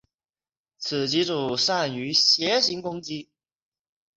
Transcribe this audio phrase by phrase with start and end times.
[0.79, 3.29] 此棋组善于斜行攻击。